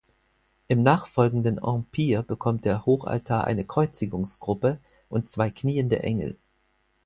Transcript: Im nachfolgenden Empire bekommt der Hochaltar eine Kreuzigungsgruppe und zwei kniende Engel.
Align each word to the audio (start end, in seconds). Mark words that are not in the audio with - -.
Im 0.67 0.81
nachfolgenden 0.81 1.59
Empire 1.59 2.23
bekommt 2.23 2.65
der 2.65 2.87
Hochaltar 2.87 3.43
eine 3.43 3.65
Kreuzigungsgruppe 3.67 4.79
und 5.09 5.29
zwei 5.29 5.51
kniende 5.51 6.01
Engel. 6.01 6.39